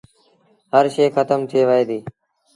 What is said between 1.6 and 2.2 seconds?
وهي ديٚ